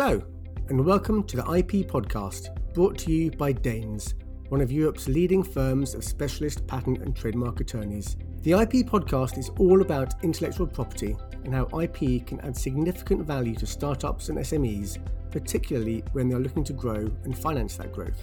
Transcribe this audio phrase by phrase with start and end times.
[0.00, 0.22] Hello,
[0.68, 4.14] and welcome to the IP podcast, brought to you by Dehns,
[4.48, 8.16] one of Europe's leading firms of specialist patent and trademark attorneys.
[8.42, 13.56] The IP podcast is all about intellectual property and how IP can add significant value
[13.56, 14.98] to startups and SMEs,
[15.32, 18.22] particularly when they're looking to grow and finance that growth.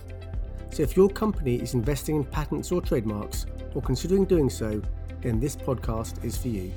[0.70, 4.82] So, if your company is investing in patents or trademarks, or considering doing so,
[5.20, 6.72] then this podcast is for you.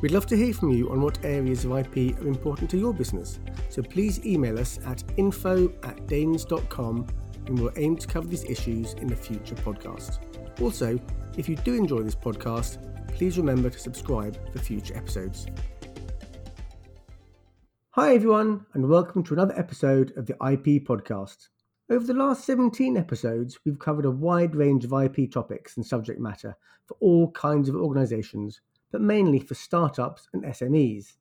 [0.00, 2.94] We'd love to hear from you on what areas of IP are important to your
[2.94, 7.06] business, so please email us at info at dehns.com
[7.44, 10.20] and we'll aim to cover these issues in a future podcast.
[10.62, 10.98] Also,
[11.36, 12.78] if you do enjoy this podcast,
[13.08, 15.46] please remember to subscribe for future episodes.
[17.90, 21.48] Hi, everyone, and welcome to another episode of the IP podcast.
[21.90, 26.20] Over the last 17 episodes, we've covered a wide range of IP topics and subject
[26.20, 26.56] matter
[26.86, 31.14] for all kinds of organisations, but mainly for startups and SMEs.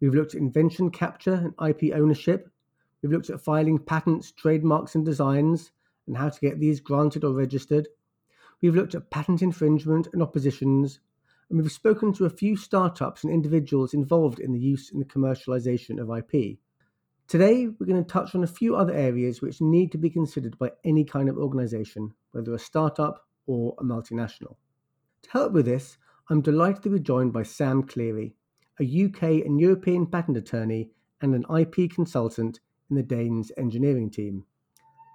[0.00, 2.50] We've looked at invention capture and IP ownership.
[3.02, 5.70] We've looked at filing patents, trademarks, and designs,
[6.06, 7.88] and how to get these granted or registered.
[8.60, 11.00] We've looked at patent infringement and oppositions,
[11.48, 15.06] and we've spoken to a few startups and individuals involved in the use and the
[15.06, 16.58] commercialization of IP.
[17.26, 20.58] Today, we're going to touch on a few other areas which need to be considered
[20.58, 24.56] by any kind of organisation, whether a startup or a multinational.
[25.22, 25.96] To help with this,
[26.30, 28.34] I'm delighted to be joined by Sam Cleary,
[28.80, 34.44] a UK and European patent attorney and an IP consultant in the Dehns engineering team.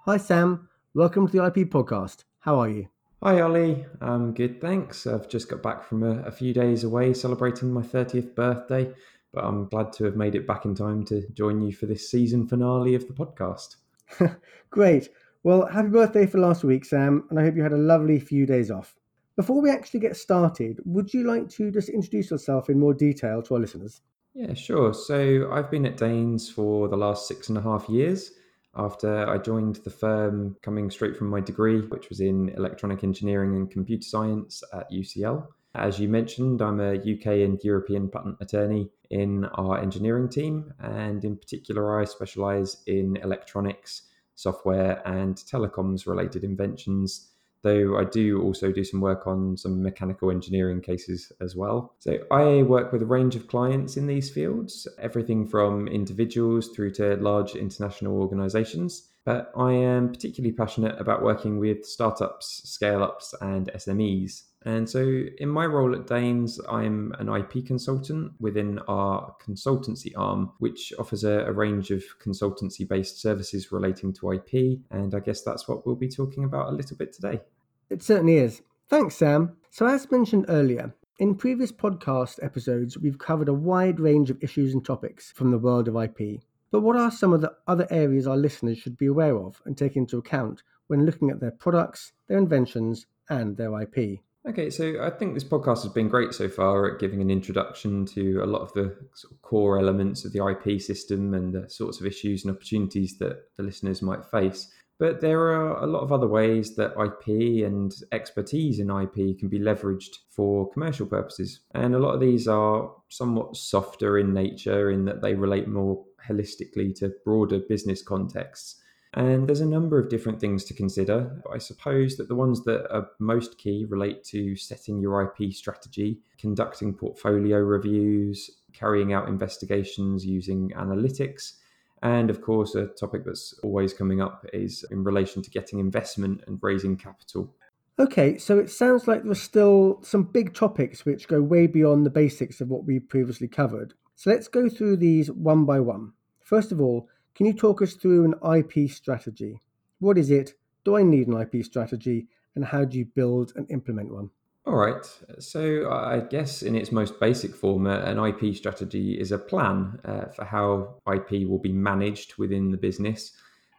[0.04, 0.68] Hi, Sam.
[0.94, 2.24] Welcome to the IP podcast.
[2.40, 2.88] How are you?
[3.22, 3.84] Hi, Ollie.
[4.00, 5.06] I'm good, thanks.
[5.06, 8.94] I've just got back from a, a few days away celebrating my 30th birthday
[9.32, 12.10] but I'm glad to have made it back in time to join you for this
[12.10, 13.76] season finale of the podcast.
[14.70, 15.08] Great.
[15.42, 18.44] Well, happy birthday for last week, Sam, and I hope you had a lovely few
[18.44, 18.96] days off.
[19.40, 23.40] Before we actually get started, would you like to just introduce yourself in more detail
[23.44, 24.02] to our listeners?
[24.34, 24.92] Yeah, sure.
[24.92, 28.32] So I've been at Dehns for the last six and a half years
[28.76, 33.56] after I joined the firm coming straight from my degree, which was in electronic engineering
[33.56, 35.46] and computer science at UCL.
[35.74, 41.24] As you mentioned, I'm a UK and European patent attorney in our engineering team, and
[41.24, 44.02] in particular, I specialize in electronics,
[44.34, 47.28] software, and telecoms related inventions.
[47.62, 51.94] Though I do also do some work on some mechanical engineering cases as well.
[51.98, 56.92] So I work with a range of clients in these fields, everything from individuals through
[56.92, 59.08] to large international organizations.
[59.26, 64.44] But I am particularly passionate about working with startups, scale ups, and SMEs.
[64.66, 65.00] And so,
[65.38, 71.24] in my role at Dehns, I'm an IP consultant within our consultancy arm, which offers
[71.24, 74.80] a, a range of consultancy based services relating to IP.
[74.90, 77.40] And I guess that's what we'll be talking about a little bit today.
[77.88, 78.60] It certainly is.
[78.88, 79.56] Thanks, Sam.
[79.70, 84.74] So, as mentioned earlier, in previous podcast episodes, we've covered a wide range of issues
[84.74, 86.42] and topics from the world of IP.
[86.70, 89.76] But what are some of the other areas our listeners should be aware of and
[89.76, 94.20] take into account when looking at their products, their inventions, and their IP?
[94.48, 98.06] Okay, so I think this podcast has been great so far at giving an introduction
[98.06, 101.68] to a lot of the sort of core elements of the IP system and the
[101.68, 104.72] sorts of issues and opportunities that the listeners might face.
[104.98, 109.48] But there are a lot of other ways that IP and expertise in IP can
[109.48, 111.60] be leveraged for commercial purposes.
[111.74, 116.02] And a lot of these are somewhat softer in nature in that they relate more
[116.26, 118.80] holistically to broader business contexts.
[119.14, 121.42] And there's a number of different things to consider.
[121.52, 126.20] I suppose that the ones that are most key relate to setting your IP strategy,
[126.38, 131.54] conducting portfolio reviews, carrying out investigations using analytics,
[132.02, 136.42] and of course, a topic that's always coming up is in relation to getting investment
[136.46, 137.54] and raising capital.
[137.98, 142.10] Okay, so it sounds like there's still some big topics which go way beyond the
[142.10, 143.92] basics of what we previously covered.
[144.14, 146.12] So let's go through these one by one.
[146.42, 149.60] First of all, can you talk us through an IP strategy?
[149.98, 150.54] What is it?
[150.84, 152.26] Do I need an IP strategy?
[152.54, 154.30] And how do you build and implement one?
[154.66, 155.04] All right.
[155.38, 159.98] So, I guess in its most basic form, uh, an IP strategy is a plan
[160.04, 163.32] uh, for how IP will be managed within the business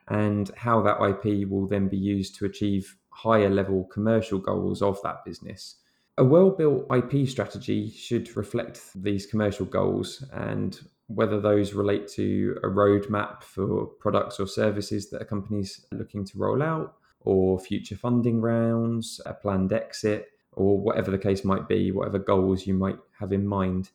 [0.07, 4.99] and how that IP will then be used to achieve higher level commercial goals of
[5.03, 5.75] that business.
[6.17, 10.79] A well built IP strategy should reflect these commercial goals and
[11.15, 16.37] whether those relate to a roadmap for products or services that a company's looking to
[16.37, 21.91] roll out, or future funding rounds, a planned exit, or whatever the case might be,
[21.91, 23.91] whatever goals you might have in mind.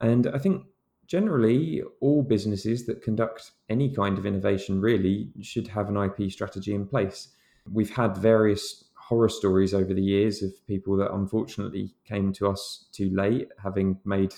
[0.00, 0.66] And I think
[1.06, 6.74] generally all businesses that conduct any kind of innovation really should have an IP strategy
[6.74, 7.28] in place.
[7.70, 12.84] We've had various horror stories over the years of people that unfortunately came to us
[12.92, 14.34] too late, having made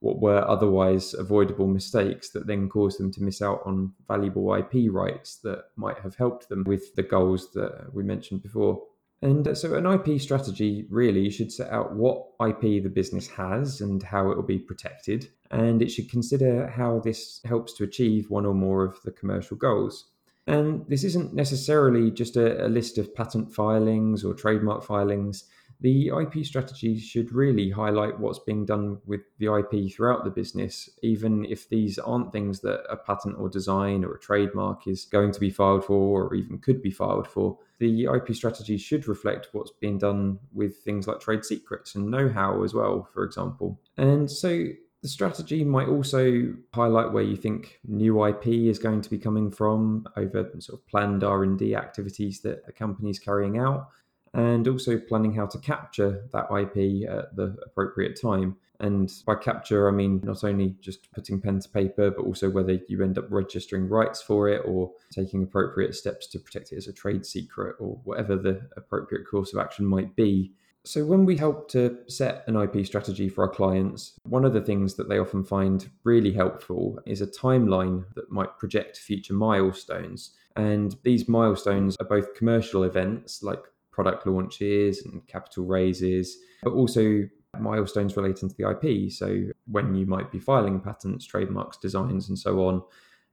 [0.00, 4.90] what were otherwise avoidable mistakes that then caused them to miss out on valuable IP
[4.90, 8.82] rights that might have helped them with the goals that we mentioned before.
[9.22, 13.82] And uh, so, an IP strategy really should set out what IP the business has
[13.82, 15.28] and how it will be protected.
[15.50, 19.58] And it should consider how this helps to achieve one or more of the commercial
[19.58, 20.06] goals.
[20.46, 25.44] And this isn't necessarily just a, a list of patent filings or trademark filings
[25.80, 30.90] the IP strategy should really highlight what's being done with the IP throughout the business,
[31.02, 35.32] even if these aren't things that a patent or design or a trademark is going
[35.32, 37.58] to be filed for or even could be filed for.
[37.78, 42.28] The IP strategy should reflect what's being done with things like trade secrets and know
[42.28, 43.80] how as well, for example.
[43.96, 44.66] And so
[45.02, 49.50] the strategy might also highlight where you think new IP is going to be coming
[49.50, 53.88] from over sort of planned R&D activities that a company is carrying out
[54.34, 58.56] and also planning how to capture that IP at the appropriate time.
[58.78, 62.78] And by capture, I mean not only just putting pen to paper, but also whether
[62.88, 66.86] you end up registering rights for it or taking appropriate steps to protect it as
[66.86, 70.52] a trade secret or whatever the appropriate course of action might be.
[70.84, 74.62] So, when we help to set an IP strategy for our clients, one of the
[74.62, 80.30] things that they often find really helpful is a timeline that might project future milestones.
[80.56, 87.22] And these milestones are both commercial events like product launches and capital raises, but also
[87.58, 89.12] milestones relating to the IP.
[89.12, 92.82] So when you might be filing patents, trademarks, designs, and so on,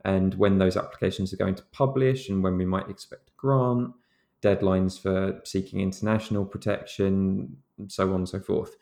[0.05, 3.93] and when those applications are going to publish, and when we might expect a grant,
[4.41, 8.75] deadlines for seeking international protection, and so on and so forth.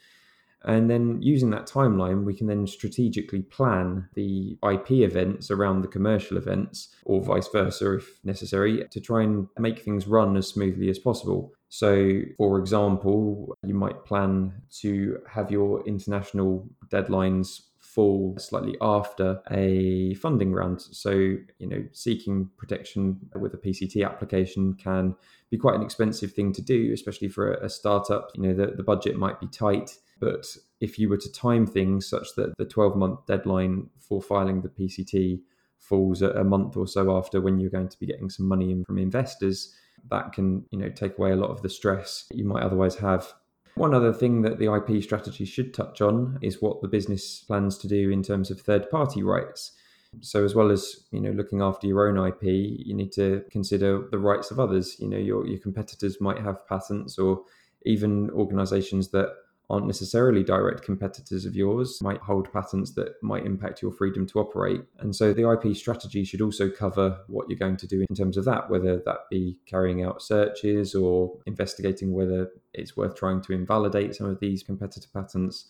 [0.65, 5.87] And then using that timeline, we can then strategically plan the IP events around the
[5.87, 10.89] commercial events, or vice versa if necessary, to try and make things run as smoothly
[10.89, 11.53] as possible.
[11.69, 20.13] So, for example, you might plan to have your international deadlines fall slightly after a
[20.15, 20.81] funding round.
[20.81, 25.15] So, you know, seeking protection with a PCT application can
[25.49, 28.31] be quite an expensive thing to do, especially for a, startup.
[28.35, 30.45] You know, the, the budget might be tight but
[30.79, 34.69] if you were to time things such that the 12 month deadline for filing the
[34.69, 35.41] PCT
[35.79, 38.83] falls a month or so after when you're going to be getting some money in
[38.85, 39.73] from investors,
[40.09, 43.33] that can, you know, take away a lot of the stress you might otherwise have.
[43.75, 47.77] One other thing that the IP strategy should touch on is what the business plans
[47.79, 49.73] to do in terms of third party rights.
[50.21, 54.07] So as well as you know looking after your own IP, you need to consider
[54.09, 54.95] the rights of others.
[54.97, 57.41] You know your your competitors might have patents, or
[57.85, 59.35] even organisations that
[59.69, 64.39] aren't necessarily direct competitors of yours might hold patents that might impact your freedom to
[64.39, 64.81] operate.
[64.99, 68.37] And so the IP strategy should also cover what you're going to do in terms
[68.37, 73.53] of that, whether that be carrying out searches or investigating whether it's worth trying to
[73.53, 75.65] invalidate some of these competitor patents,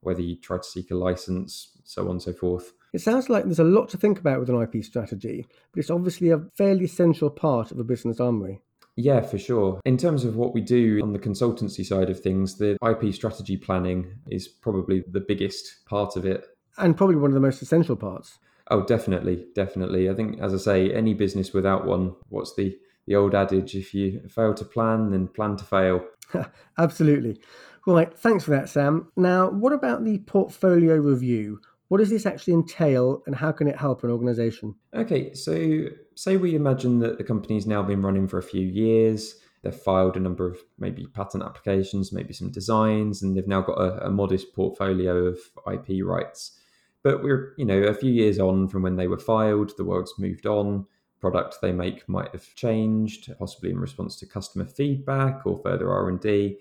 [0.00, 2.72] whether you try to seek a license, so on and so forth.
[2.92, 5.90] It sounds like there's a lot to think about with an IP strategy, but it's
[5.90, 8.62] obviously a fairly essential part of a business armory.
[8.96, 9.80] Yeah, for sure.
[9.84, 13.56] In terms of what we do on the consultancy side of things, the IP strategy
[13.56, 16.44] planning is probably the biggest part of it.
[16.76, 18.38] And probably one of the most essential parts.
[18.70, 20.08] Oh, definitely, definitely.
[20.08, 22.76] I think, as I say, any business without one, what's the,
[23.06, 23.74] the old adage?
[23.74, 26.04] If you fail to plan, then plan to fail.
[26.78, 27.40] Absolutely.
[27.86, 29.10] Right, thanks for that, Sam.
[29.16, 31.60] Now, what about the portfolio review?
[31.90, 34.76] What does this actually entail and how can it help an organization?
[34.94, 39.34] Okay, so say we imagine that the company's now been running for a few years.
[39.62, 43.78] They've filed a number of maybe patent applications, maybe some designs, and they've now got
[43.78, 46.60] a, a modest portfolio of IP rights.
[47.02, 50.14] But we're, you know, a few years on from when they were filed, the world's
[50.16, 50.86] moved on.
[51.18, 56.08] Product they make might have changed, possibly in response to customer feedback or further R
[56.08, 56.56] and D.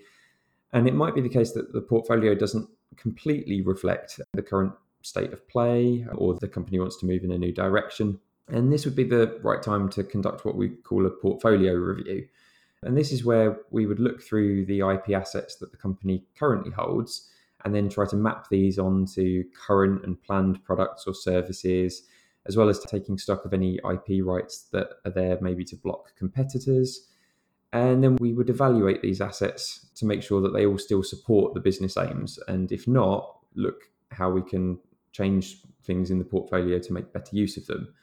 [0.73, 2.67] And it might be the case that the portfolio doesn't
[2.97, 7.37] completely reflect the current state of play or the company wants to move in a
[7.37, 8.19] new direction.
[8.47, 12.27] And this would be the right time to conduct what we call a portfolio review.
[12.83, 16.71] And this is where we would look through the IP assets that the company currently
[16.71, 17.29] holds
[17.65, 22.03] and then try to map these onto current and planned products or services,
[22.45, 26.15] as well as taking stock of any IP rights that are there maybe to block
[26.17, 27.07] competitors.
[27.73, 31.53] And then we would evaluate these assets to make sure that they all still support
[31.53, 32.39] the business aims.
[32.47, 34.79] And if not, look how we can
[35.19, 37.93] change things in the portfolio to make better use of them.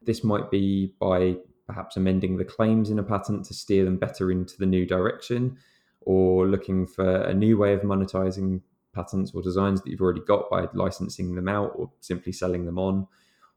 [0.00, 4.30] This might be by perhaps amending the claims in a patent to steer them better
[4.30, 5.56] into the new direction,
[6.00, 8.60] or looking for a new way of monetizing
[8.92, 12.78] patents or designs that you've already got by licensing them out or simply selling them
[12.78, 13.06] on.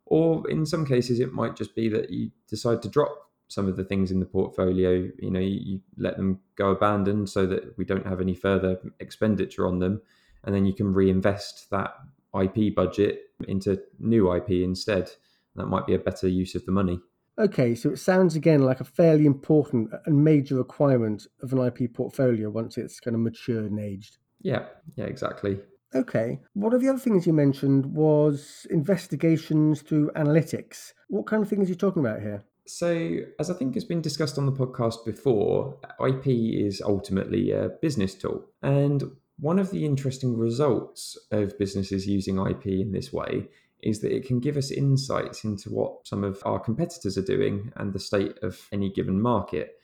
[0.06, 3.76] Or in some cases, it might just be that you decide to drop some of
[3.76, 5.10] the things in the portfolio.
[5.20, 8.80] You know, you, you let them go abandoned so that we don't have any further
[9.00, 10.02] expenditure on them,
[10.44, 11.96] and then you can reinvest that
[12.42, 15.12] IP budget into new IP instead.
[15.56, 17.00] That might be a better use of the money.
[17.38, 21.94] Okay, so it sounds again like a fairly important and major requirement of an IP
[21.94, 24.18] portfolio once it's kind of matured and aged.
[24.42, 24.66] Yeah,
[24.96, 25.60] yeah, exactly.
[25.94, 26.40] Okay.
[26.54, 30.92] One of the other things you mentioned was investigations through analytics.
[31.08, 32.44] What kind of things are you talking about here?
[32.68, 37.70] So, as I think has been discussed on the podcast before, IP is ultimately a
[37.82, 38.46] business tool.
[38.62, 39.04] And
[39.40, 43.48] one of the interesting results of businesses using IP in this way
[43.84, 47.72] is that it can give us insights into what some of our competitors are doing
[47.76, 49.80] and the state of any given market.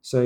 [0.00, 0.22] So,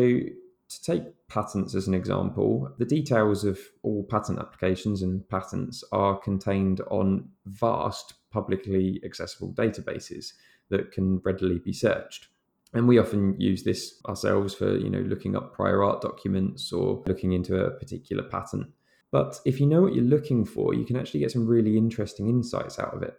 [0.71, 6.19] to take patents as an example, the details of all patent applications and patents are
[6.19, 10.35] contained on vast publicly accessible databases
[10.69, 12.29] that can readily be searched.
[12.75, 17.03] And we often use this ourselves for, you know, looking up prior art documents or
[17.07, 18.69] looking into a particular patent.
[19.11, 22.29] But if you know what you're looking for, you can actually get some really interesting
[22.29, 23.15] insights out of it.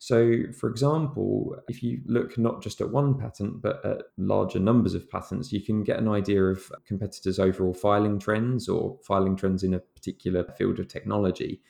[0.00, 4.94] So, for example, if you look not just at one patent, but at larger numbers
[4.94, 9.64] of patents, you can get an idea of competitors' overall filing trends or filing trends
[9.64, 11.60] in a particular field of technology.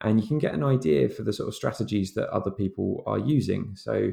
[0.00, 3.18] And you can get an idea for the sort of strategies that other people are
[3.18, 3.76] using.
[3.76, 4.12] So,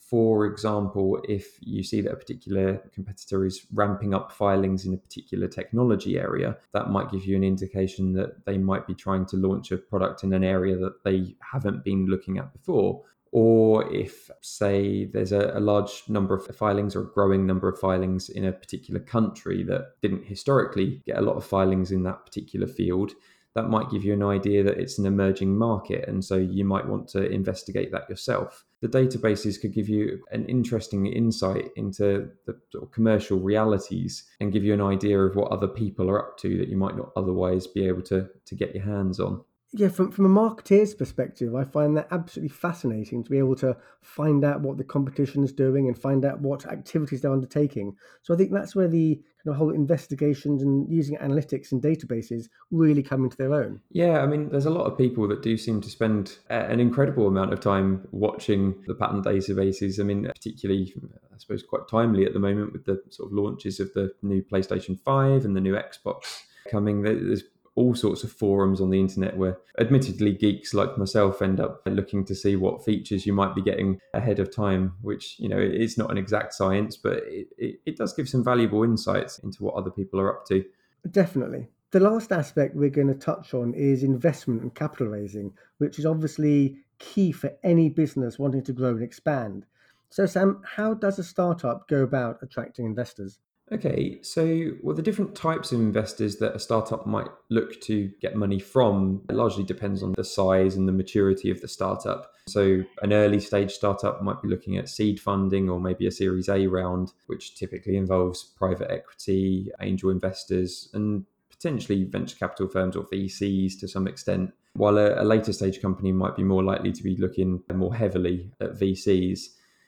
[0.00, 4.96] for example, if you see that a particular competitor is ramping up filings in a
[4.96, 9.36] particular technology area, that might give you an indication that they might be trying to
[9.36, 13.02] launch a product in an area that they haven't been looking at before.
[13.32, 17.78] Or if, say, there's a, a large number of filings or a growing number of
[17.78, 22.26] filings in a particular country that didn't historically get a lot of filings in that
[22.26, 23.12] particular field,
[23.54, 26.08] that might give you an idea that it's an emerging market.
[26.08, 28.64] And so you might want to investigate that yourself.
[28.80, 34.52] The databases could give you an interesting insight into the sort of commercial realities and
[34.52, 37.10] give you an idea of what other people are up to that you might not
[37.16, 39.42] otherwise be able to, to get your hands on.
[39.72, 43.76] Yeah, from, from a marketeer's perspective, I find that absolutely fascinating to be able to
[44.02, 47.94] find out what the competition is doing and find out what activities they're undertaking.
[48.22, 52.48] So I think that's where the kind of whole investigations and using analytics and databases
[52.72, 53.80] really come into their own.
[53.92, 57.28] Yeah, I mean, there's a lot of people that do seem to spend an incredible
[57.28, 60.00] amount of time watching the patent databases.
[60.00, 60.92] I mean, particularly,
[61.32, 64.42] I suppose, quite timely at the moment with the sort of launches of the new
[64.42, 67.02] PlayStation 5 and the new Xbox coming.
[67.02, 67.44] There's
[67.80, 72.26] all sorts of forums on the internet where admittedly geeks like myself end up looking
[72.26, 75.96] to see what features you might be getting ahead of time which you know it's
[75.96, 79.74] not an exact science but it, it, it does give some valuable insights into what
[79.74, 80.62] other people are up to.
[81.10, 81.68] Definitely.
[81.92, 86.04] The last aspect we're going to touch on is investment and capital raising which is
[86.04, 89.64] obviously key for any business wanting to grow and expand.
[90.10, 93.38] So sam how does a startup go about attracting investors
[93.72, 98.34] Okay, so well, the different types of investors that a startup might look to get
[98.34, 102.32] money from largely depends on the size and the maturity of the startup.
[102.48, 106.48] So, an early stage startup might be looking at seed funding or maybe a Series
[106.48, 113.04] A round, which typically involves private equity, angel investors, and potentially venture capital firms or
[113.04, 114.52] VCs to some extent.
[114.74, 118.50] While a, a later stage company might be more likely to be looking more heavily
[118.60, 119.40] at VCs.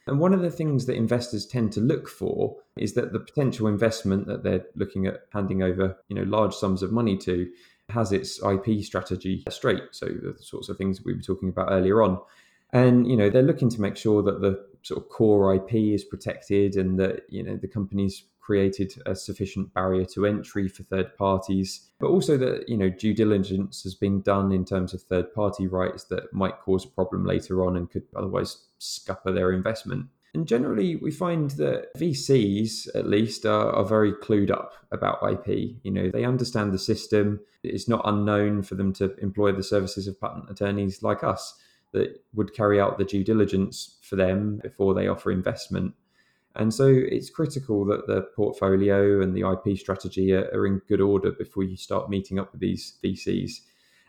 [0.07, 3.67] And one of the things that investors tend to look for is that the potential
[3.69, 7.49] investment that they're looking at handing over, you know, large sums of money to
[7.89, 9.83] has its IP strategy straight.
[9.93, 12.19] So the sorts of things we were talking about earlier on.
[12.73, 16.05] And, you know, they're looking to make sure that the sort of core IP is
[16.05, 21.17] protected and that, you know, the company's created a sufficient barrier to entry for third
[21.17, 25.33] parties, but also that you know due diligence has been done in terms of third
[25.33, 30.07] party rights that might cause a problem later on and could otherwise scupper their investment.
[30.35, 35.77] And generally, we find that VCs, at least, are, are, very clued up about IP.
[35.83, 37.41] You know, they understand the system.
[37.62, 41.55] It's not unknown for them to employ the services of patent attorneys like us
[41.93, 45.95] that would carry out the due diligence for them before they offer investment.
[46.57, 51.01] And so it's critical that the portfolio and the IP strategy are, are, in good
[51.01, 53.61] order before you start meeting up with these VCs.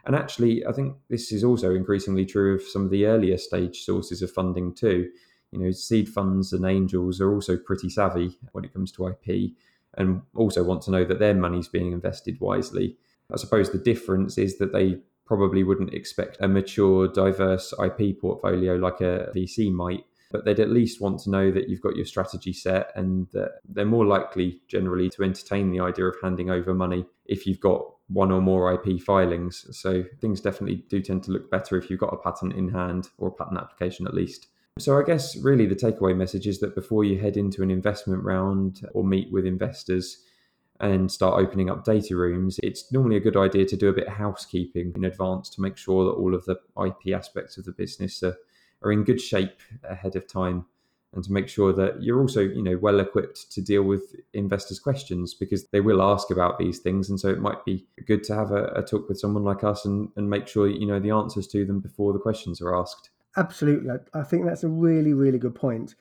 [0.06, 3.84] And actually, I think this is also increasingly true of some of the earlier stage
[3.84, 5.10] sources of funding too.
[5.52, 9.52] You know, seed funds and angels are also pretty savvy when it comes to IP
[9.96, 12.98] and also want to know that their money's being invested wisely.
[13.32, 18.76] I suppose the difference is that they probably wouldn't expect a mature, diverse IP portfolio
[18.76, 22.08] like a VC might but they'd at least want to know that you've got your
[22.08, 26.74] strategy set and that they're more likely generally to entertain the idea of handing over
[26.74, 29.66] money if you've got one or more IP filings.
[29.78, 33.10] So things definitely do tend to look better if you've got a patent in hand
[33.18, 34.48] or a patent application at least.
[34.80, 38.24] So I guess really the takeaway message is that before you head into an investment
[38.24, 40.24] round or meet with investors,
[40.80, 44.08] and start opening up data rooms, it's normally a good idea to do a bit
[44.08, 47.72] of housekeeping in advance to make sure that all of the IP aspects of the
[47.72, 48.36] business are,
[48.82, 50.66] are in good shape ahead of time
[51.14, 54.80] and to make sure that you're also you know well equipped to deal with investors
[54.80, 57.10] questions because they will ask about these things.
[57.10, 59.86] And so it might be good to have a, a talk with someone like us
[59.86, 63.10] and, and make sure you know the answers to them before the questions are asked.
[63.38, 63.90] Absolutely.
[64.14, 65.96] I think that's a really really good point.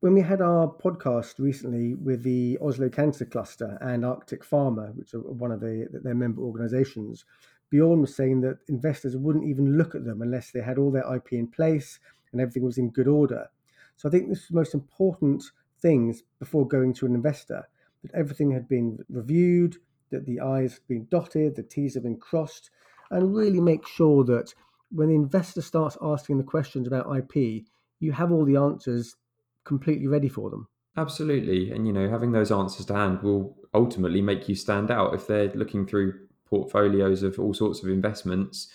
[0.00, 5.14] When we had our podcast recently with the Oslo Cancer Cluster and Arctic Pharma, which
[5.14, 7.24] are one of the, their member organizations,
[7.70, 11.14] Bjorn was saying that investors wouldn't even look at them unless they had all their
[11.14, 11.98] IP in place
[12.32, 13.48] and everything was in good order.
[13.96, 15.42] So I think this is the most important
[15.80, 17.66] things before going to an investor
[18.02, 19.76] that everything had been reviewed,
[20.10, 22.70] that the I's had been dotted, the T's have been crossed,
[23.10, 24.54] and really make sure that
[24.90, 27.64] when the investor starts asking the questions about IP,
[27.98, 29.16] you have all the answers
[29.64, 30.68] completely ready for them.
[30.96, 31.70] Absolutely.
[31.72, 35.26] And, you know, having those answers to hand will ultimately make you stand out if
[35.26, 36.14] they're looking through
[36.46, 38.68] portfolios of all sorts of investments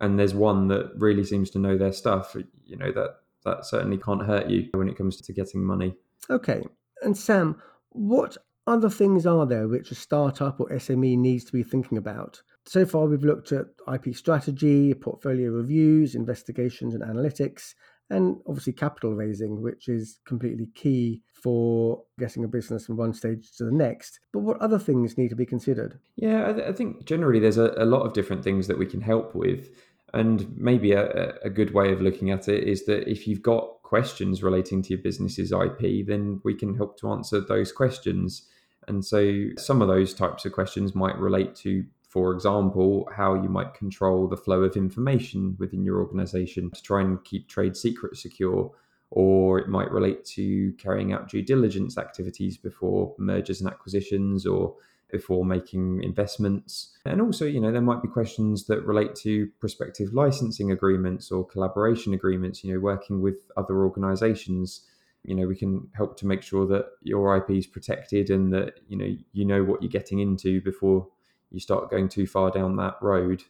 [0.00, 3.16] and there's one that really seems to know their stuff, you know, that
[3.48, 5.94] that certainly can't hurt you when it comes to getting money.
[6.30, 6.62] Okay.
[7.02, 8.36] And Sam, what
[8.66, 12.42] other things are there which a startup or SME needs to be thinking about?
[12.66, 17.72] So far, we've looked at IP strategy, portfolio reviews, investigations, and analytics
[18.10, 23.52] and obviously capital raising, which is completely key for getting a business from one stage
[23.56, 24.20] to the next.
[24.32, 25.98] But what other things need to be considered?
[26.16, 28.86] Yeah, I, th- I think generally there's a, a, lot of different things that we
[28.86, 29.70] can help with.
[30.14, 33.82] And maybe a, a good way of looking at it is that if you've got
[33.82, 38.48] questions relating to your business's IP, then we can help to answer those questions.
[38.86, 43.50] And so some of those types of questions might relate to for example, how you
[43.50, 48.22] might control the flow of information within your organization to try and keep trade secrets
[48.22, 48.72] secure.
[49.10, 54.74] Or it might relate to carrying out due diligence activities before mergers and acquisitions or
[55.10, 56.96] before making investments.
[57.04, 61.46] And also, you know, there might be questions that relate to prospective licensing agreements or
[61.46, 64.82] collaboration agreements, you know, working with other organizations.
[65.24, 68.80] You know, we can help to make sure that your IP is protected and that,
[68.88, 71.08] you know, you know what you're getting into before
[71.50, 73.42] you start going too far down that road.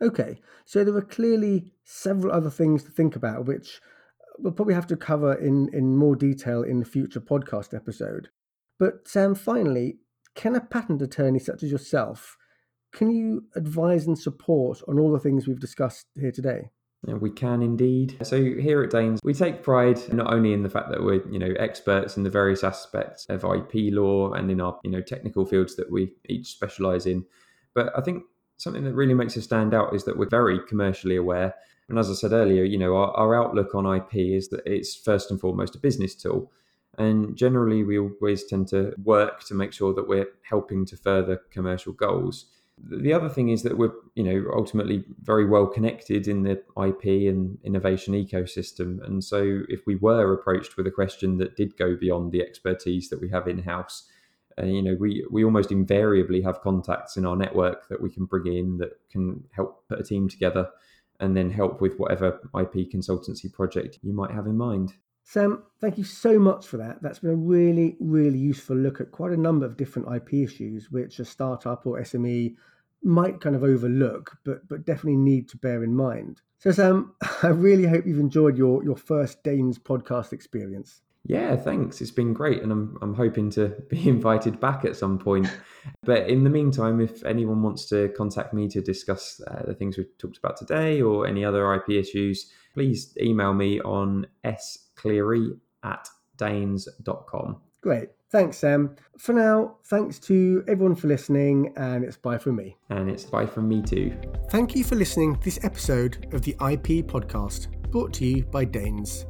[0.00, 3.80] Okay, so there are clearly several other things to think about, which
[4.38, 8.28] we'll probably have to cover in, in more detail in the future podcast episode.
[8.78, 9.98] But Sam, finally,
[10.34, 12.36] can a patent attorney such as yourself,
[12.92, 16.70] can you advise and support on all the things we've discussed here today?
[17.04, 18.16] We can indeed.
[18.22, 21.38] So here at Dehns, we take pride not only in the fact that we're, you
[21.38, 25.44] know, experts in the various aspects of IP law and in our, you know, technical
[25.44, 27.24] fields that we each specialize in,
[27.74, 28.22] but I think
[28.56, 31.54] something that really makes us stand out is that we're very commercially aware.
[31.88, 34.94] And as I said earlier, you know, our, our outlook on IP is that it's
[34.94, 36.52] first and foremost a business tool.
[36.98, 41.40] And generally, we always tend to work to make sure that we're helping to further
[41.50, 42.46] commercial goals.
[42.78, 47.32] The other thing is that we're, you know, ultimately very well connected in the IP
[47.32, 49.02] and innovation ecosystem.
[49.06, 53.08] And so, if we were approached with a question that did go beyond the expertise
[53.08, 54.08] that we have in house,
[54.60, 58.26] uh, you know, we we almost invariably have contacts in our network that we can
[58.26, 60.68] bring in that can help put a team together,
[61.20, 64.92] and then help with whatever IP consultancy project you might have in mind.
[65.24, 67.02] Sam, thank you so much for that.
[67.02, 70.90] That's been a really, really useful look at quite a number of different IP issues
[70.90, 72.56] which a startup or SME
[73.02, 76.40] might kind of overlook, but but definitely need to bear in mind.
[76.58, 81.02] So, Sam, I really hope you've enjoyed your your first Dehns podcast experience.
[81.24, 82.00] Yeah, thanks.
[82.00, 85.48] It's been great, and I'm I'm hoping to be invited back at some point.
[86.04, 89.98] But in the meantime, if anyone wants to contact me to discuss uh, the things
[89.98, 94.28] we've talked about today or any other IP issues, please email me on
[95.02, 97.56] scleary at dehns.com.
[97.80, 98.10] Great.
[98.30, 98.96] Thanks, Sam.
[99.18, 102.76] For now, thanks to everyone for listening, and it's bye from me.
[102.88, 104.16] And it's bye from me too.
[104.48, 108.64] Thank you for listening to this episode of the IP podcast, brought to you by
[108.64, 109.26] Dehns.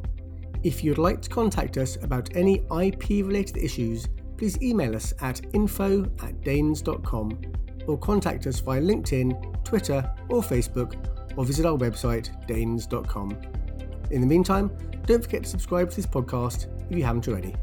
[0.63, 4.07] If you'd like to contact us about any IP related issues,
[4.37, 7.41] please email us at info at dehns.com
[7.89, 10.95] or contact us via LinkedIn, Twitter, or Facebook,
[11.37, 13.37] or visit our website, dehns.com.
[14.13, 14.71] In the meantime,
[15.07, 17.55] don't forget to subscribe to this podcast if you haven't already.